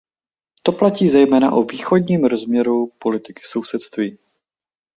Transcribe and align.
To 0.63 0.71
platí 0.71 1.09
zejména 1.09 1.51
o 1.51 1.63
východním 1.63 2.25
rozměru 2.25 2.91
politiky 2.99 3.41
sousedství. 3.45 4.17